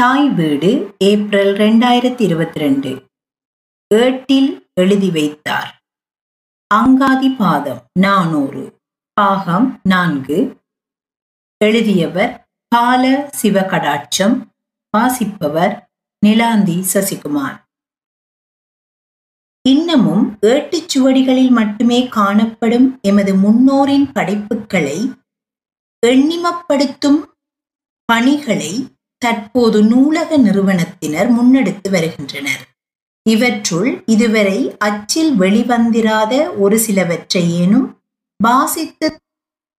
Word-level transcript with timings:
தாய் 0.00 0.28
வீடு 0.28 0.94
ஏப்ரல் 0.98 1.56
ரெண்டாயிரத்தி 1.56 2.20
இருபத்தி 2.20 2.58
ரெண்டு 2.58 3.06
ஏட்டில் 3.94 4.70
எழுதி 4.74 5.10
வைத்தார். 5.10 5.82
அங்காதி 6.74 7.36
பாதம் 7.36 7.88
நானூறு. 7.92 8.80
பாகம் 9.12 9.80
நான்கு. 9.82 10.60
எழுதியவர் 11.64 12.48
பால 12.68 13.30
சிவகடாட்சம். 13.42 14.46
வாசிப்பவர் 14.90 15.90
நிலாந்தி 16.26 16.84
சசிகுமார். 16.92 17.64
இன்னமும் 19.68 20.38
ஏட்டுச்சுவடிகளில் 20.46 21.50
மட்டுமே 21.50 22.08
காணப்படும் 22.08 22.98
எமது 23.02 23.34
முன்னோரின் 23.34 24.10
படைப்புகளை 24.12 25.12
எண்ணிமப்படுத்தும் 26.06 27.24
பணிகளை 28.04 28.98
தற்போது 29.24 29.82
நூலக 29.82 30.36
நிறுவனத்தினர் 30.36 31.28
முன்னெடுத்து 31.32 31.90
வருகின்றனர். 31.90 32.62
இவற்றுள் 33.30 34.02
இதுவரை 34.06 34.76
அச்சில் 34.78 35.38
வெளிவந்திராத 35.40 36.56
ஒரு 36.58 36.76
சிலவற்றையேனும் 36.86 37.86
வாசித்து 38.36 39.08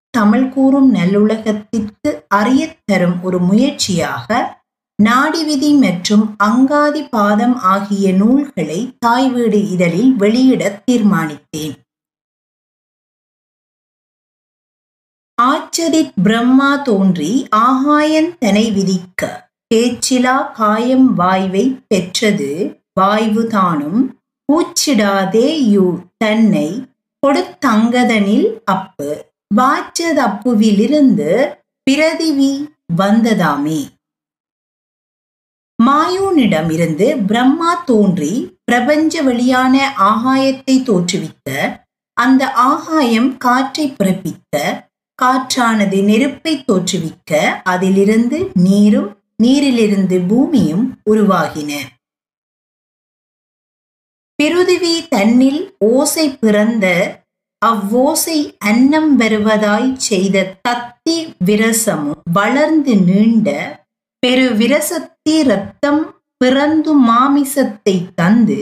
தமிழ் 0.10 0.50
கூறும் 0.50 0.96
நல்லுலகத்திற்கு 0.96 2.10
அறியத் 2.28 2.80
தரும் 2.86 3.24
ஒரு 3.24 3.40
முயற்சியாக 3.40 4.60
நாடிவிதி 5.04 5.80
மற்றும் 5.80 6.36
அங்காதி 6.44 7.08
பாதம் 7.10 7.56
ஆகிய 7.56 8.14
நூல்களை 8.14 8.96
தாய்வீடு 9.00 9.70
இதழில் 9.70 10.16
வெளியிட 10.16 10.82
தீர்மானித்தேன். 10.92 11.76
ஆச்சரித் 15.42 16.14
பிரம்மா 16.24 16.76
தோன்றி 16.76 17.48
ஆகாயன் 17.50 18.38
தனை 18.40 18.66
விதிக்க. 18.72 19.30
பேச்சிலா 19.74 20.52
காயம் 20.52 21.18
வாய்வை 21.18 21.82
பெற்றது 21.88 22.80
வாய்வு 22.94 23.48
தானும். 23.48 24.20
பூச்சிடாதே 24.46 25.48
யூ 25.60 26.00
தன்னை 26.18 26.86
கொடுத்தங்கதனில் 27.28 28.48
அப்பு. 28.66 29.26
வாச்சதப்புவிலிருந்து 29.56 31.32
பிரதிவி 31.90 32.66
வந்ததாமே. 32.98 33.80
மாயூனிடமிருந்து 35.84 37.26
பிரம்மா 37.26 37.76
தோன்றி 37.76 38.58
பிரபஞ்ச 38.64 39.22
வெளியான 39.22 39.94
ஆகாயத்தை 40.00 40.84
தோற்றுவித்த. 40.84 41.50
அந்த 42.14 42.52
ஆகாயம் 42.52 43.38
காற்றை 43.38 43.92
பிறப்பித்த 43.92 44.90
காற்றானது 45.22 46.04
நெருப்பை 46.04 46.64
தோற்றுவிக்க 46.68 47.32
அதிலிருந்து 47.64 48.52
நீரும் 48.64 49.10
நீரிலிருந்து 49.36 50.20
பூமியும் 50.22 50.86
உருவாகின. 51.10 51.72
பிருதிவி 54.40 55.08
தன்னில் 55.10 55.62
ஓசை 55.80 56.30
பிறந்த 56.40 56.86
அவ்வோசை 57.62 58.38
அன்னம் 58.60 59.16
வருவதாய் 59.16 59.96
செய்த 60.00 60.58
தத்தி 60.68 61.18
விரசமும் 61.46 62.22
வளர்ந்து 62.34 62.96
நீண்ட 63.02 63.50
பெரு 64.20 64.48
விரசத்தி 64.54 65.36
ரத்தம் 65.44 66.02
பிறந்து 66.38 66.94
மாமிசத்தை 66.96 67.96
தந்து 68.16 68.60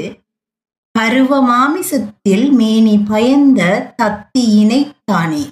பருவ 0.95 1.41
மாமிசத்தில் 1.41 2.47
மேனி 2.51 2.95
பயந்த 3.09 3.61
தத்தியினைத்தானே 4.01 5.43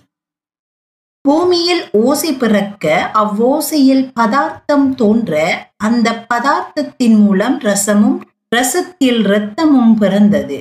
பூமியில் 1.27 1.81
ஓசை 1.91 2.33
பிறக்க 2.33 2.85
அவ்வோசையில் 3.13 4.03
பதார்த்தம் 4.15 4.85
தோன்ற 4.95 5.31
அந்த 5.77 6.25
பதார்த்தத்தின் 6.33 7.17
மூலம் 7.23 7.57
ரசமும் 7.59 8.19
ரசத்தில் 8.55 9.19
இரத்தமும் 9.23 9.95
பிறந்தது. 9.95 10.59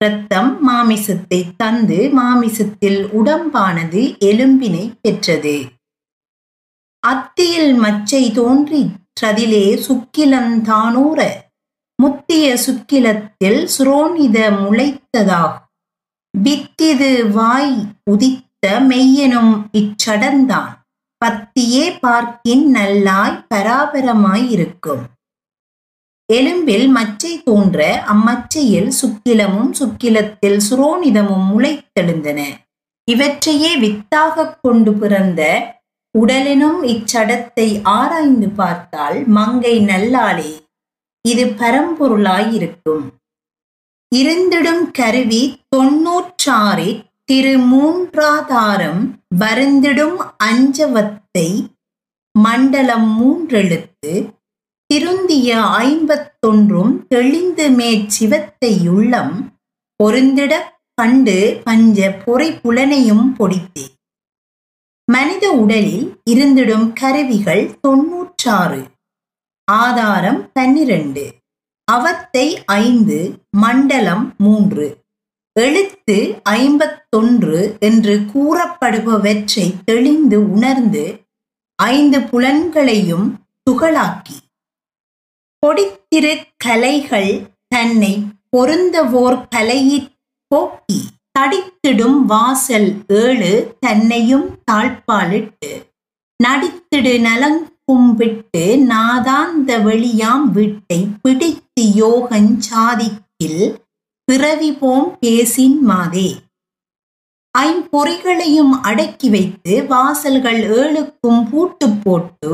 இரத்தம் 0.00 0.52
மாமிசத்தை 0.68 1.40
தந்து 1.56 1.98
மாமிசத்தில் 2.12 3.00
உடம்பானது 3.18 4.02
எலும்பினை 4.24 4.84
பெற்றது. 5.00 5.56
அத்தியில் 7.02 7.72
மச்சை 7.74 8.22
தோன்றி 8.32 8.82
றதிலே 9.20 9.66
சுக்கிலந்தானூர 9.86 11.18
முத்திய 11.98 12.46
சுக்கிலத்தில் 12.66 13.60
சுரோனித 13.78 14.38
முளைத்ததாகும். 14.60 15.66
வித்திது 16.34 17.10
வாய் 17.32 17.74
உதித்த 18.10 18.49
மெய்யனும் 18.66 19.66
இச்சடந்தான் 19.72 20.72
பத்தியே 21.24 21.98
பார்க்கின் 22.00 22.70
நல்லாய் 22.70 23.46
பராபரமாயிருக்கும் 23.54 25.02
எலும்பில் 26.32 26.88
மச்சை 26.88 27.42
தோன்ற 27.42 28.04
அம்மச்சையில் 28.12 28.88
சுக்கிலமும் 28.88 29.70
சுக்கிலத்தில் 29.70 30.60
சுரோனிதமும் 30.70 31.46
முளைத்தெழுந்தன. 31.50 32.40
இவற்றையே 33.04 33.76
வித்தாகக் 33.76 34.58
கொண்டு 34.62 34.92
பிறந்த 34.92 35.72
உடலெனும் 36.18 36.82
இச்சடத்தை 36.82 37.82
ஆராய்ந்து 37.82 38.48
பார்த்தால் 38.48 39.26
மங்கை 39.26 39.80
நல்லாளே 39.80 40.68
இது 41.28 41.46
பரம்பொருளாயிருக்கும் 41.46 43.04
இருந்திடும் 44.14 44.90
கருவி 44.90 45.58
தொன்னூற்றாறி 45.76 47.02
திரு 47.30 47.58
மூன்றாதாரம் 47.58 49.14
வருந்திடும் 49.38 50.34
அஞ்சவத்தை 50.44 51.66
மண்டலம் 52.38 53.20
மூன்றெழுத்து 53.20 54.34
திருந்திய 54.94 55.60
ஐம்பத்தொன்றும் 55.60 57.06
தெளிந்து 57.08 57.70
மேற்சிவத்தை 57.70 58.88
உள்ளம் 58.88 59.58
பொருந்திடக் 60.04 60.82
கண்டு 60.94 61.60
பஞ்ச 61.64 62.12
பொறை 62.12 62.52
புலனையும் 62.52 63.34
பொடித்தே. 63.38 63.86
மனித 65.12 65.50
உடலில் 65.50 66.20
இருந்திடும் 66.30 66.92
கருவிகள் 66.92 67.80
தொன்னூற்றாறு. 67.80 68.90
ஆதாரம் 69.64 70.50
பன்னிரண்டு. 70.52 71.34
அவத்தை 71.92 72.56
ஐந்து 72.66 73.46
மண்டலம் 73.50 74.34
மூன்று. 74.38 74.99
எழுத்து 75.60 76.16
ஐம்பத்தொன்று 76.50 77.60
என்று 77.80 78.14
கூறப்படுபவற்றை 78.32 79.66
தெளிந்து 79.84 80.38
உணர்ந்து 80.52 81.04
ஐந்து 81.78 82.18
புலன்களையும் 82.20 83.26
துகளாக்கி. 83.64 84.36
பொடித்திரு 85.62 86.32
கலைகள் 86.56 87.32
தன்னை 87.68 88.12
பொருந்தவோர் 88.56 89.38
கலையிற் 89.54 90.10
போக்கி 90.50 91.00
தடித்திடும் 91.38 92.18
வாசல் 92.26 92.90
ஏழு 93.14 93.52
தன்னையும் 93.80 94.48
தாழ்பாலிட்டு 94.70 95.70
நடித்திடு 96.40 97.12
நலங்கும்பிட்டு 97.28 98.64
நாதாந்த 98.90 99.70
வெளியாம் 99.88 100.46
வீட்டை 100.52 101.00
பிடித்து 101.22 101.82
யோகஞ் 101.96 102.52
சாதிக்கில் 102.68 103.62
பிறவி 104.30 104.72
போம் 104.72 105.18
பேசின் 105.20 105.78
மாதே. 105.88 106.28
ஐம்பொறிகளையும் 107.58 108.74
அடக்கி 108.82 109.28
வைத்து 109.30 109.86
வாசல்கள் 109.86 110.60
ஏழுக்கும் 110.76 111.40
பூட்டு 111.50 111.86
போட்டு 112.02 112.52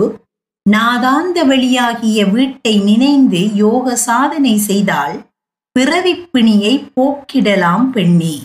நாதாந்த 0.71 1.45
வெளியாகிய 1.45 2.31
வீட்டை 2.31 2.79
நினைந்து 2.79 3.55
யோக 3.55 3.97
சாதனை 3.97 4.57
செய்தால் 4.57 5.31
பிறவிப்பிணியை 5.79 6.73
போக்கிடலாம் 6.97 7.91
பெண்ணே. 7.91 8.37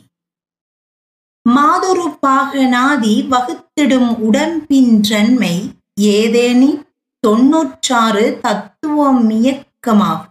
மாதொரு 1.49 2.17
பாகனாதி 2.27 3.15
வகுத்திடும் 3.33 4.11
உடம்பின்றன்மை 4.27 5.55
ஏதேனி 6.01 6.71
தொன்னூற்றாறு 7.19 8.39
தத்துவம் 8.41 9.29
இயக்கமாகும். 9.29 10.29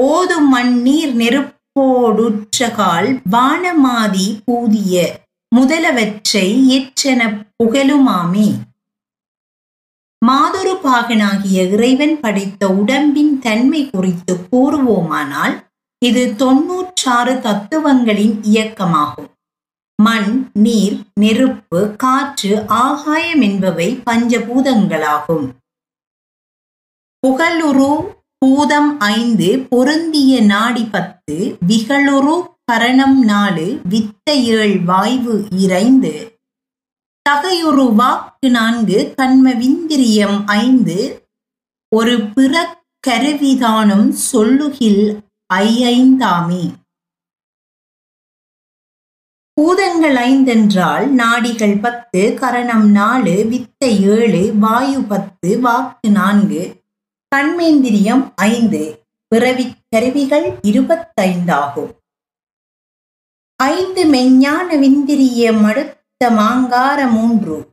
ஓது 0.00 0.38
மண்ணீர் 0.40 1.14
போடுற்றகால் 1.76 3.10
வானமாதி 3.32 4.26
பூதிய 4.44 5.04
முதலவற்றை 5.56 6.48
எற்றென 6.76 7.22
புகழுமாமே 7.58 8.48
மாதொரு 10.26 10.74
பாகனாகிய 10.84 11.68
இறைவன் 11.70 12.20
படைத்த 12.20 12.68
உடம்பின் 12.68 13.38
தன்மை 13.38 13.90
குறித்து 13.90 14.34
கூறுவோமானால் 14.52 15.64
இது 15.98 16.36
தொன்னூற்றாறு 16.36 17.34
தத்துவங்களின் 17.34 18.34
இயக்கமாகும். 18.52 19.30
மண் 20.02 20.50
நீர் 20.52 20.96
நெருப்பு 21.14 21.94
காற்று 21.96 22.64
ஆகாயம் 22.68 23.40
என்பவை 23.40 24.02
பஞ்சபூதங்களாகும். 24.10 25.46
புகழுரு 27.22 27.92
பூதம் 28.38 29.00
ஐந்து 29.00 29.58
பொருந்திய 29.70 30.40
நாடி 30.40 30.84
பத்து 30.84 31.36
விகளுரு 31.68 32.36
கரணம் 32.64 33.18
நாலு 33.24 33.80
வித்த 33.90 34.30
ஏழ் 34.30 34.76
வாய்வு 34.86 35.34
இறைந்து 35.58 36.38
தகையுரு 37.26 37.94
வாக்கு 37.94 38.50
நான்கு 38.50 39.12
கண்ம 39.16 39.52
விந்திரியம் 39.52 40.46
ஐந்து. 40.46 40.98
ஒரு 41.88 42.20
பிற 42.20 42.54
கருவிதானும் 43.06 44.08
சொல்லுகில் 44.08 45.04
ஐந்தாமே 45.54 46.64
பூதங்கள் 49.52 50.16
ஐந்தென்றால் 50.30 51.06
நாடிகள் 51.22 51.80
பத்து 51.80 52.34
கரணம் 52.40 52.88
நாலு 52.90 53.34
வித்த 53.50 53.84
ஏழு 54.14 54.52
வாயு 54.54 55.00
பத்து 55.02 55.60
வாக்கு 55.60 56.10
நான்கு. 56.10 56.84
கண்மேந்திரியம் 57.36 58.32
ஐந்து 58.36 59.04
பிறவிக் 59.28 59.76
கருவிகள் 59.88 60.52
இருபத்தைந்தாகும். 60.62 61.90
ஐந்து 63.56 64.04
மெஞ்ஞான 64.04 64.78
விந்திரிய 64.78 65.52
மடுத்த 65.52 66.30
மாங்கார 66.30 67.10
மூன்று 67.10 67.68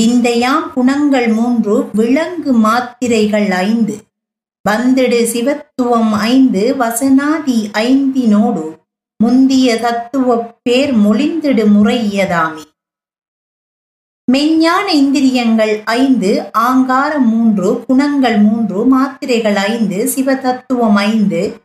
விந்தையாம் 0.00 0.72
குணங்கள் 0.72 1.28
மூன்று 1.28 1.90
விலங்கு 1.92 2.52
மாத்திரைகள் 2.52 3.50
ஐந்து 3.50 3.96
வந்திடு 4.68 5.24
சிவத்துவம் 5.24 6.12
ஐந்து 6.12 6.74
வசனாதி 6.78 7.58
ஐந்தினோடு 7.72 8.78
முந்திய 9.16 9.80
தத்துவ 9.80 10.36
பேர் 10.62 10.96
மொழிந்திடு 10.96 11.64
முறையதாமே. 11.76 12.75
மெஞ்ஞான 14.32 14.88
இந்திரியங்கள் 14.88 15.82
ஐந்து 15.84 16.52
ஆங்காரம் 16.52 17.28
மூன்று 17.28 17.84
குணங்கள் 17.86 18.38
மூன்று 18.38 18.86
மாத்திரைகள் 18.86 19.56
ஐந்து 19.56 20.10
சிவதத்துவம் 20.16 20.94
ஐந்து 20.94 21.60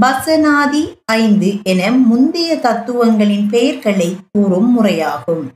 பசனாதி 0.00 0.98
ஐந்து 1.04 1.58
என 1.62 1.90
முந்தைய 1.90 2.56
தத்துவங்களின் 2.56 3.48
பெயர்களை 3.48 4.16
கூறும் 4.32 4.70
முறையாகும். 4.80 5.48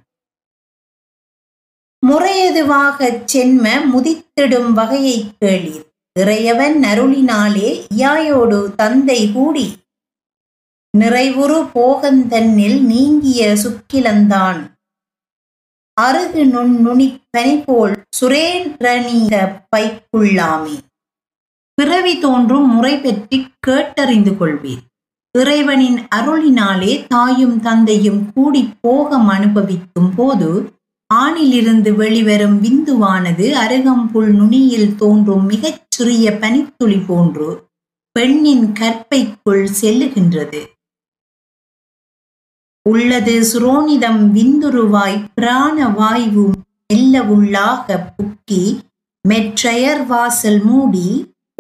முறையதுவாகச் 2.06 3.24
சென்ம 3.24 3.80
முதித்திடும் 3.94 4.72
வகையை 4.72 5.24
கேளீர். 5.44 5.84
இறையவன் 6.20 6.82
அருளினாலே 6.82 7.86
இயாயோடு 7.94 8.74
தந்தை 8.74 9.32
கூடி. 9.32 9.76
நிறைவுறு 10.98 11.70
போகந்தன்னில் 11.74 12.80
நீங்கிய 12.80 13.56
சுக்கிலந்தான். 13.64 14.77
அருகு 16.00 16.44
நுண் 16.44 16.74
நுனிப் 16.76 17.20
பனிபோல் 17.36 17.94
சுரேன்றனீக 18.20 19.62
பைக்குள்ளாமே. 19.76 20.76
பிறவி 21.74 22.18
தோன்றும் 22.18 22.74
முறை 22.74 22.98
பற்றி 22.98 23.46
கேட்டறிந்து 23.66 24.32
கொள்வீர். 24.40 24.84
இறைவனின் 25.38 25.98
அருளினாலே 26.14 27.04
தாயும் 27.08 27.60
தந்தையும் 27.60 28.32
கூடி 28.32 28.68
போகம் 28.80 29.28
அனுபவிக்கும் 29.28 30.14
போது 30.16 30.72
ஆணிலிருந்து 31.14 31.94
வெளிவரும் 31.94 32.62
விந்துவானது 32.62 33.52
அருகம்புல் 33.52 34.32
நுனியில் 34.32 34.96
தோன்றும் 34.96 35.46
மிகச் 35.46 35.84
சிறிய 35.88 36.32
பனித்துளி 36.32 36.98
போன்று 37.06 37.64
பெண்ணின் 38.12 38.72
கற்பைக்குள் 38.72 39.68
செல்லுகின்றது. 39.80 40.77
உள்ளது 42.90 43.34
சுரோனிதம் 43.42 44.20
விந்துருவாய் 44.34 45.18
பிராண 45.34 45.88
வாய்வு 45.88 46.44
மெல்ல 46.88 47.22
உள்ளாக 47.34 47.96
புக்கி 48.16 48.62
மெற்றையர் 49.24 50.04
வாசல் 50.06 50.60
மூடி 50.60 51.08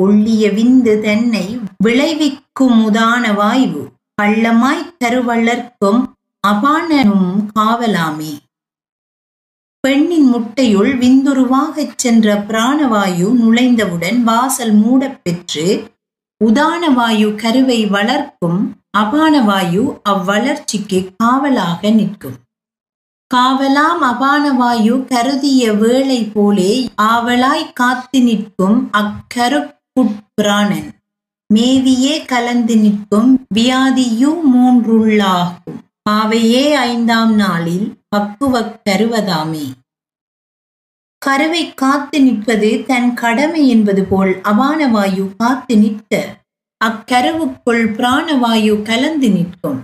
ஒள்ளிய 0.02 0.44
விந்து 0.58 0.92
தன்னை 1.00 1.46
விளைவிக்கும் 1.84 2.78
உதான 2.86 3.24
வாய்வு 3.34 3.82
கள்ளமாய் 4.22 4.84
கருவள்ளர்க்கும் 5.04 6.00
அபானனும் 6.44 7.32
காவலாமே. 7.58 8.32
பெண்ணின் 9.84 10.28
முட்டையுள் 10.34 10.92
விந்துருவாகச் 11.02 11.96
சென்ற 11.96 12.34
பிராணவாயு 12.48 13.26
நுழைந்தவுடன் 13.42 14.18
வாசல் 14.22 14.74
மூடப் 14.74 15.20
பெற்று 15.22 15.66
உதானவாயு 16.44 17.34
கருவை 17.34 17.86
வளர்க்கும் 17.86 18.74
அபானவாயு 18.98 20.00
அவ்வளர்ச்சிக்கு 20.08 21.08
காவலாக 21.16 21.90
நிற்கும். 21.90 22.36
காவலாம் 23.34 24.02
அபானவாயு 24.02 25.04
கருதிய 25.04 25.78
வேளை 25.78 26.24
போலே 26.24 26.90
ஆவலாய் 27.02 27.72
காத்து 27.72 28.22
நிற்கும் 28.22 28.90
அக்கருப்புட்பிராணன் 28.92 30.90
மேவியே 31.54 32.24
கலந்து 32.24 32.76
நிற்கும் 32.76 33.46
வியாதியு 33.54 34.34
மூன்றுள்ளாகும். 34.54 35.78
பாவையே 36.10 36.72
ஐந்தாம் 36.72 37.34
நாளில் 37.34 38.02
பக்குவக் 38.08 38.80
கருவதாமே. 38.90 39.64
கருவை 41.18 41.74
காத்து 41.74 42.22
நிற்பது 42.22 42.84
தன் 42.86 43.14
கடமை 43.14 43.68
என்பது 43.68 44.04
போல் 44.04 44.40
அபானவாயு 44.44 45.30
காத்து 45.38 45.78
நிற்க 45.78 46.36
அக்கருவுக்குள் 46.84 47.84
பிராணவாயு 47.94 48.82
கலந்து 48.82 49.30
நிற்கும். 49.30 49.80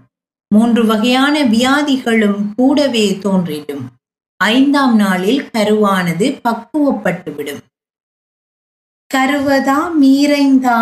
மூன்று 0.48 0.86
வகையான 0.86 1.44
வியாதிகளும் 1.44 2.42
கூடவே 2.56 3.18
தோன்றிடும். 3.24 3.84
ஐந்தாம் 4.36 4.96
நாளில் 4.96 5.42
கருவானது 5.52 6.26
பக்குவப்பட்டுவிடும். 6.44 7.62
கருவதா 9.14 9.78
மீறைந்தா 10.00 10.78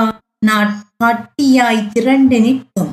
நாட்காட்டியாய் 0.47 1.89
திரண்டு 1.93 2.41
நிற்கும். 2.41 2.93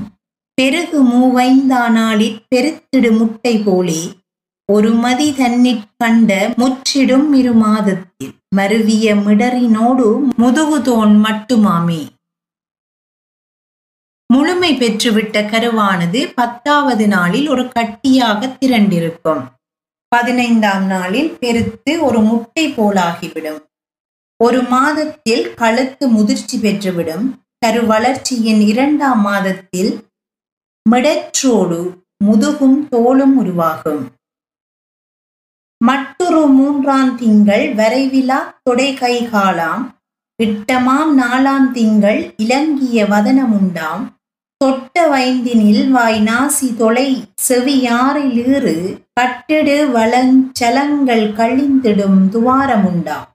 பெருகு 0.54 1.04
மூவைந்தா 1.04 1.84
நாளிற் 1.90 2.40
பெருத்திடு 2.56 3.18
முட்டை 3.18 3.58
போலே 3.58 4.02
ஒரு 4.72 4.92
மதி 4.92 5.36
தன்னிற் 5.36 5.84
கண்ட 5.98 6.54
முற்றிடும் 6.58 7.34
இரு 7.34 7.54
மாதத்தில் 7.54 8.34
மருவிய 8.56 9.16
மிடரினோடு 9.16 10.20
முதுகுதோன் 10.38 11.14
மட்டுமாமே. 11.24 12.02
முழுமை 14.34 14.78
பெற்றுவிட்ட 14.78 15.42
கருவானது 15.46 16.32
பத்தாவது 16.36 17.08
நாளில் 17.08 17.48
ஒரு 17.48 17.64
கட்டியாக 17.68 18.58
திரண்டிருக்கும். 18.60 19.44
பதினைந்தாம் 20.08 20.86
நாளில் 20.86 21.38
பெருத்து 21.40 22.04
ஒரு 22.04 22.22
முட்டை 22.22 22.74
போலாகிவிடும். 22.74 23.60
ஒரு 24.44 24.62
மாதத்தில் 24.62 25.54
கழுத்து 25.54 26.08
முதிர்ச்சி 26.08 26.58
பெற்றுவிடும். 26.58 27.34
கரு 27.60 27.86
வளர்ச்சியின் 27.86 28.62
இரண்டாம் 28.62 29.22
மாதத்தில் 29.22 30.08
மிடற்றோடு 30.90 32.02
முதுகும் 32.26 32.88
தோளும் 32.90 33.38
உருவாகும். 33.38 34.18
மற்றொரு 35.82 36.48
மூன்றாம் 36.48 37.18
திங்கள் 37.18 37.76
வரைவிலா 37.76 38.40
தொடை 38.64 38.94
கைகாலாம் 38.94 39.84
இட்டமாம் 40.44 41.12
நாலாம் 41.18 41.72
திங்கள் 41.72 42.34
இலங்கிய 42.38 43.04
வதனமுண்டாம். 43.04 44.02
தொட்ட 44.58 45.10
வைந்தினில் 45.10 45.90
வாய் 45.90 46.24
நாசி 46.24 46.76
தொலை 46.78 47.24
செவியாரிலீறு 47.48 48.76
கட்டிடு 49.20 49.78
வளஞ்சலங்கள் 49.98 51.26
கழிந்திடும் 51.40 52.20
துவாரமுண்டாம். 52.34 53.28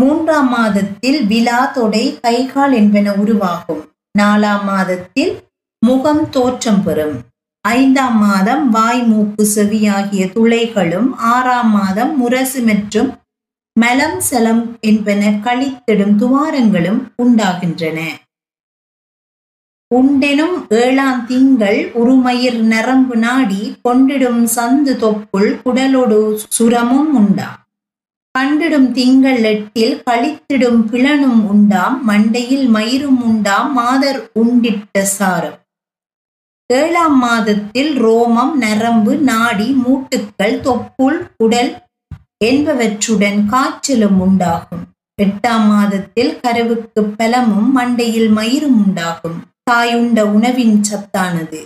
மூன்றாம் 0.00 0.48
மாதத்தில் 0.48 1.26
விழா 1.26 1.66
தொடை 1.66 2.18
கைகால் 2.20 2.72
என்பன 2.72 3.14
உருவாகும். 3.14 3.92
நாலாம் 4.18 4.64
மாதத்தில் 4.64 5.42
முகம் 5.86 6.30
தோற்றம் 6.30 6.82
பெறும். 6.84 7.20
ஐந்தாம் 7.68 8.18
மாதம் 8.18 8.70
வாய் 8.70 9.02
மூக்கு 9.02 9.44
செவி 9.44 9.86
ஆகிய 9.86 10.26
துளைகளும் 10.26 11.14
ஆறாம் 11.16 11.70
மாதம் 11.70 12.16
முரசு 12.16 12.60
மற்றும் 12.62 13.10
மலம் 13.80 14.20
செலம் 14.20 14.62
என்பன 14.80 15.30
கழித்திடும் 15.30 16.14
துவாரங்களும் 16.18 17.00
உண்டாகின்றன. 17.22 17.98
உண்டெனும் 19.94 20.56
ஏழாம் 20.68 21.26
திங்கள் 21.26 21.92
உருமயிர் 21.92 22.60
நரம்பு 22.62 23.16
நாடி 23.16 23.76
கொண்டிடும் 23.84 24.48
சந்து 24.56 24.94
தொப்புள் 25.02 25.50
குடலோடு 25.64 26.18
சுரமும் 26.48 27.14
உண்டாம். 27.14 27.58
கண்டிடும் 28.38 28.90
திங்கள் 28.92 29.42
எட்டில் 29.42 30.02
கழித்திடும் 30.10 30.82
பிளனும் 30.90 31.40
உண்டாம். 31.46 31.96
மண்டையில் 32.08 32.68
மயிரும் 32.74 33.20
உண்டாம். 33.22 33.72
மாதர் 33.72 34.30
உண்டிட்ட 34.34 35.00
சாரம். 35.18 35.58
ஏழாம் 36.72 37.18
மாதத்தில் 37.18 38.04
ரோமம் 38.04 38.52
நரம்பு 38.52 39.16
நாடி 39.16 39.76
மூட்டுக்கள் 39.86 40.60
தொப்புள் 40.60 41.28
உடல் 41.36 41.82
என்பவற்றுடன் 42.44 43.46
காய்ச்சலும் 43.46 44.20
உண்டாகும். 44.20 44.84
எட்டாம் 45.22 45.66
மாதத்தில் 45.66 46.40
கருவுக்கு 46.40 47.04
பலமும் 47.04 47.78
மண்டையில் 47.78 48.30
மயிரும் 48.36 48.82
உண்டாகும். 48.84 49.42
தாயுண்ட 49.62 50.26
உணவின் 50.26 50.80
சத்தானது. 50.90 51.60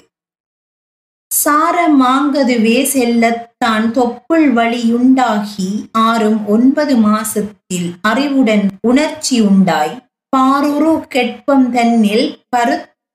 சார 1.34 1.94
மாங்கதுவே 2.00 2.78
செல்லத்தான் 2.94 3.90
தொப்புள் 3.92 4.46
வழியுண்டாகி 4.58 5.88
ஆறும் 5.92 6.46
ஒன்பது 6.46 6.96
மாசத்தில் 6.96 7.94
அறிவுடன் 8.02 8.70
உணர்ச்சி 8.80 9.40
உண்டாய். 9.40 10.10
பாரூரு 10.36 11.00
கெட்பம் 11.08 11.72
தன்னில் 11.72 12.40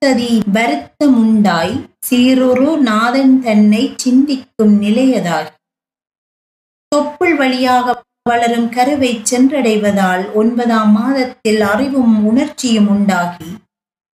பருத்ததி 0.05 0.41
வருத்தமுண்டாய். 0.53 1.89
சீரொரு 2.09 2.77
நாதன் 2.77 3.41
தன்னை 3.41 3.93
சிந்திக்கும் 3.95 4.81
நிலையதாய். 4.81 5.47
தொப்புள் 6.95 7.35
வழியாக 7.35 8.03
வளரும் 8.29 8.69
கருவை 8.69 9.21
சென்றடைவதால் 9.31 10.33
ஒன்பதாம் 10.33 10.91
மாதத்தில் 10.91 11.61
அறிவும் 11.61 12.25
உணர்ச்சியும் 12.25 12.87
உண்டாகி 12.87 13.49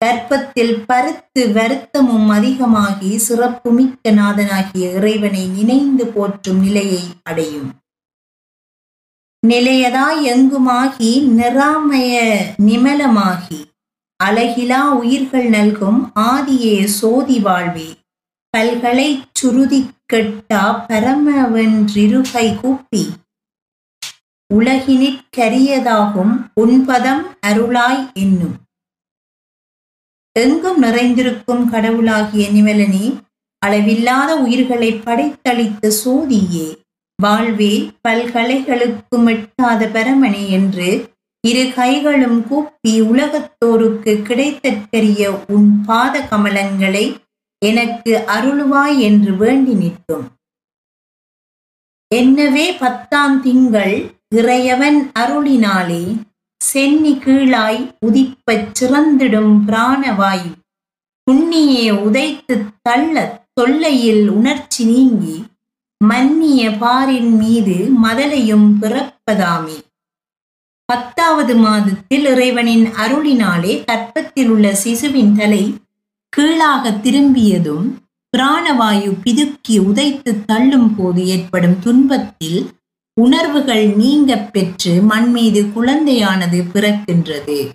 கற்பத்தில் 0.04 0.84
பருத்து 0.86 1.52
வருத்தமும் 1.52 2.28
அதிகமாகி 2.28 3.18
சிறப்புமிக்க 3.18 4.10
நாதனாகிய 4.10 4.92
இறைவனை 4.92 5.46
நினைந்து 5.46 6.06
போற்றும் 6.06 6.60
நிலையை 6.60 7.02
அடையும். 7.22 7.72
நிலையதாய் 9.46 10.22
எங்குமாகி 10.34 11.22
நிராமய 11.22 12.14
நிமலமாகி 12.66 13.60
அழகிலா 14.24 14.80
உயிர்கள் 14.80 15.48
நல்கும் 15.48 16.12
ஆதியே 16.14 16.84
சோதி 16.84 17.40
வாழ்வே. 17.40 17.88
பல்களை 18.50 19.20
சுருதி 19.32 19.90
கெட்டா 20.12 20.84
பரமவென்றிருகை 20.88 22.60
கூப்பி. 22.60 23.10
உலகினிற்கரியதாகும் 24.54 26.50
உன்பதம் 26.54 27.26
அருளாய் 27.46 28.12
என்னும். 28.12 28.56
எங்கும் 30.32 30.78
நிறைந்திருக்கும் 30.78 31.70
கடவுளாகிய 31.70 32.48
நிமலனே 32.48 33.16
அளவில்லாத 33.58 34.36
உயிர்களை 34.36 34.92
படைத்தளித்த 34.92 35.92
சோதியே. 36.04 36.68
வாழ்வே 37.22 37.90
பல்கலைகளுக்கும் 38.08 39.28
எட்டாத 39.28 39.86
பரமனே 39.86 40.48
என்று 40.48 41.12
இரு 41.48 41.72
கைகளும் 41.74 42.46
கூப்பி 42.46 43.00
உலகத்தோருக்கு 43.02 44.12
கிடைத்தற்கரிய 44.28 45.44
உன் 45.46 45.82
பாத 45.84 46.26
கமலங்களை 46.30 47.16
எனக்கு 47.58 48.12
அருளுவாய் 48.26 48.98
என்று 48.98 49.36
வேண்டி 49.36 49.72
நிற்கும். 49.72 50.26
என்னவே 52.14 52.78
பத்தாம் 52.78 53.42
திங்கள் 53.42 53.96
இறையவன் 54.34 55.10
அருளினாலே 55.18 56.04
சென்னி 56.60 57.12
கீழாய் 57.18 57.96
உதிப்பச் 58.06 58.70
சிறந்திடும் 58.80 59.54
பிராணவாயு 59.66 60.50
துண்ணியே 61.26 61.86
உதைத்து 62.06 62.56
தள்ள 62.82 63.46
தொல்லையில் 63.52 64.28
உணர்ச்சி 64.28 64.84
நீங்கி 64.84 65.36
மன்னிய 66.04 66.70
பாரின் 66.70 67.32
மீது 67.36 67.76
மதலையும் 68.02 68.68
பிறப்பதாமே. 68.80 69.76
பத்தாவது 70.90 71.56
மாதத்தில் 71.56 72.26
இறைவனின் 72.26 72.86
அருளினாலே 72.86 73.84
கற்பத்தில் 73.84 74.48
உள்ள 74.48 74.78
சிசுவின் 74.84 75.36
தலை 75.36 75.74
கீழாக 76.28 76.92
திரும்பியதும் 76.92 77.98
பிராணவாயு 78.36 79.12
பிதுக்கி 79.24 79.78
உதைத்து 79.78 80.44
தள்ளும் 80.44 80.94
போது 80.96 81.26
ஏற்படும் 81.26 81.78
துன்பத்தில் 81.78 82.70
உணர்வுகள் 83.20 83.86
நீங்க 83.86 84.36
பெற்று 84.36 85.00
மண் 85.02 85.30
மீது 85.30 85.62
குழந்தையானது 85.62 86.64
பிறக்கின்றது. 86.72 87.68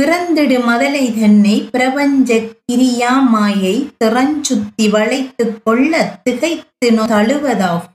பிறந்திடு 0.00 0.60
மதலை 0.68 1.20
தன்னை 1.20 1.68
பிரபஞ்ச 1.72 2.40
கிரியா 2.72 3.22
மாயை 3.26 3.90
திறஞ்சுத்தி 4.04 4.90
வளைத்துக் 4.90 5.60
கொள்ள 5.64 6.20
திகைத்து 6.22 6.90
தழுவதாகும். 6.90 7.92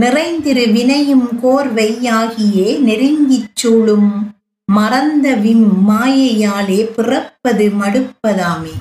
நிறைந்திரு 0.00 0.72
வினையும் 0.72 1.28
கோர்வையாகியே 1.42 2.78
நெருங்கிச் 2.78 3.50
சூழும் 3.54 4.36
மறந்த 4.64 5.34
விம் 5.34 5.88
மாயையாலே 5.88 6.84
பிறப்பது 6.84 7.68
மடுப்பதாமே. 7.68 8.72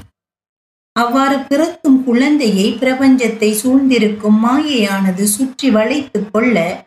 அவ்வாறு 0.94 1.40
பிறக்கும் 1.40 2.04
குழந்தையை 2.04 2.74
பிரபஞ்சத்தை 2.74 3.52
சூழ்ந்திருக்கும் 3.52 4.46
மாயையானது 4.46 5.24
சுற்றி 5.24 5.70
வளைத்துக் 5.70 6.30
கொள்ள 6.32 6.86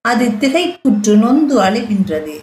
அது 0.00 0.26
திகைப்புற்று 0.26 1.16
நொந்து 1.16 1.60
அழுகின்றது. 1.60 2.34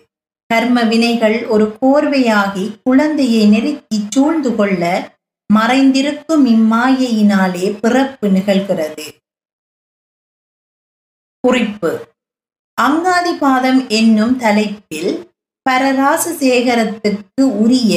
கர்ம 0.47 0.83
வினைகள் 0.83 1.47
ஒரு 1.47 1.75
கோர்வையாகி 1.81 2.71
குழந்தையை 2.83 3.47
நெருக்கி 3.47 4.05
சூழ்ந்து 4.09 4.55
கொள்ள 4.55 5.11
மறைந்திருக்கும் 5.53 6.45
இம்மாயையினாலே 6.45 7.79
பிறப்பு 7.79 8.27
நிகழ்கிறது. 8.27 9.22
குறிப்பு. 11.47 11.91
அங்காதிபாதம் 12.81 13.87
என்னும் 13.87 14.37
தலைப்பில் 14.37 15.31
பரராசசேகரத்துக்கு 15.69 17.41
உரிய 17.41 17.95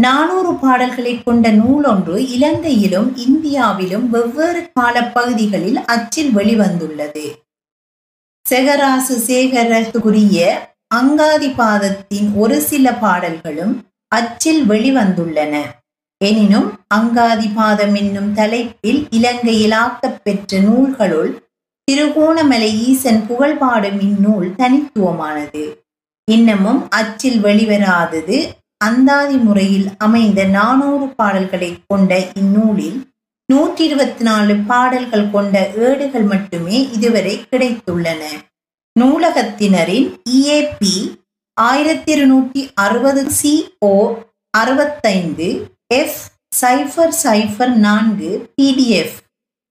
நானூறு 0.00 0.54
பாடல்களை 0.54 1.22
கொண்ட 1.22 1.50
நூலொன்று 1.50 2.30
இலங்கையிலும் 2.30 3.16
இந்தியாவிலும் 3.16 4.08
வெவ்வேறு 4.08 4.70
காலப்பகுதிகளில் 4.80 5.78
அச்சில் 5.86 6.34
வெளிவந்துள்ளது. 6.36 7.24
செகராசு 8.50 9.14
சேகரத்துக்குரிய 9.28 10.58
அங்காதிபாதத்தின் 10.94 12.28
ஒரு 12.34 12.60
சில 12.60 12.94
பாடல்களும் 12.94 13.74
அச்சில் 14.08 14.68
வெளிவந்துள்ளன. 14.68 15.54
எனினும் 16.24 16.68
அங்காதிபாதம் 16.94 17.96
என்னும் 17.96 18.34
தலைப்பில் 18.34 19.06
இலங்கையில் 19.10 19.76
ஆக்கப்பெற்ற 19.84 20.58
நூல்களுள் 20.58 21.32
திருகோணமலை 21.84 22.70
ஈசன் 22.88 23.22
புகழ்பாடும் 23.28 24.00
இந்நூல் 24.00 24.48
தனித்துவமானது. 24.58 25.62
இன்னமும் 26.24 26.90
அச்சில் 26.90 27.44
வெளிவராதது 27.44 28.38
அந்தாதி 28.76 29.36
முறையில் 29.36 29.88
அமைந்த 29.98 30.44
நானூறு 30.44 31.06
பாடல்களை 31.08 31.70
கொண்ட 31.86 32.26
இந்நூலில் 32.34 32.98
நூற்றி 33.52 33.84
இருபத்தி 33.84 34.24
நாலு 34.24 34.54
பாடல்கள் 34.56 35.30
கொண்ட 35.30 35.70
ஏடுகள் 35.76 36.22
மட்டுமே 36.22 36.90
இதுவரை 36.90 37.34
கிடைத்துள்ளன. 37.50 38.22
நூலகத்தினரின் 39.00 40.08
இஏபி 40.30 40.94
ஆயிரத்தி 41.56 42.12
இருநூற்றி 42.12 42.70
அறுபது 42.74 43.22
சிஓ 43.42 43.94
அறுபத்தைந்து 44.50 45.48
எஃப் 45.94 46.20
சைஃபர் 46.60 47.14
சைஃபர் 47.22 47.74
நான்கு 47.86 48.30
பிடிஎஃப் 48.56 49.16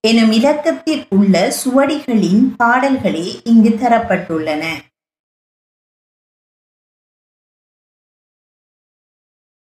எனும் 0.08 0.32
இலக்கத்தில் 0.32 1.02
உள்ள 1.10 1.54
சுவடிகளின் 1.58 2.40
பாடல்களே 2.58 3.40
இங்கு 3.44 3.70
தரப்பட்டுள்ளன. 3.70 4.64